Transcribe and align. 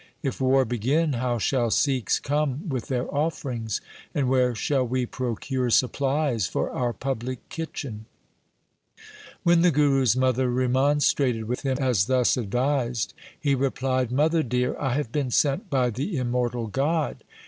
If 0.23 0.41
war 0.41 0.65
begin, 0.65 1.13
how 1.13 1.37
shall 1.37 1.69
Sikhs 1.69 2.17
come 2.17 2.67
with 2.67 2.87
their 2.87 3.07
offerings? 3.13 3.81
And 4.15 4.27
where 4.27 4.55
shall 4.55 4.83
we 4.83 5.05
procure 5.05 5.69
supplies 5.69 6.47
for 6.47 6.71
our 6.71 6.91
public 6.91 7.47
kitchen?' 7.49 8.05
When 9.43 9.61
the 9.61 9.69
Guru's 9.69 10.15
mother 10.17 10.49
remonstrated 10.49 11.43
with 11.45 11.61
him 11.61 11.77
as 11.79 12.05
thus 12.05 12.35
advised, 12.35 13.13
he 13.39 13.53
replied,' 13.53 14.11
Mother 14.11 14.41
dear, 14.41 14.75
I 14.79 14.95
have 14.95 15.11
been 15.11 15.29
sent 15.29 15.69
by 15.69 15.91
the 15.91 16.17
immortal 16.17 16.65
God. 16.65 17.23